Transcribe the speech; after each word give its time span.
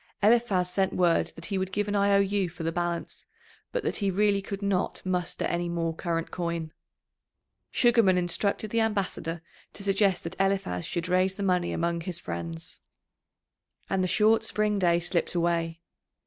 Eliphaz 0.23 0.67
sent 0.67 0.93
word 0.93 1.27
that 1.35 1.45
he 1.45 1.59
would 1.59 1.71
give 1.71 1.87
an 1.87 1.93
I 1.95 2.11
O 2.15 2.17
U 2.17 2.49
for 2.49 2.63
the 2.63 2.71
balance, 2.71 3.27
but 3.71 3.83
that 3.83 3.97
he 3.97 4.09
really 4.09 4.41
could 4.41 4.63
not 4.63 4.99
muster 5.05 5.45
any 5.45 5.69
more 5.69 5.93
current 5.93 6.31
coin. 6.31 6.73
Sugarman 7.69 8.17
instructed 8.17 8.71
the 8.71 8.81
ambassador 8.81 9.43
to 9.73 9.83
suggest 9.83 10.23
that 10.23 10.35
Eliphaz 10.41 10.85
should 10.85 11.07
raise 11.07 11.35
the 11.35 11.43
money 11.43 11.71
among 11.71 12.01
his 12.01 12.17
friends. 12.17 12.81
And 13.91 14.03
the 14.03 14.07
short 14.07 14.43
spring 14.43 14.79
day 14.79 14.99
slipped 14.99 15.35
away. 15.35 15.81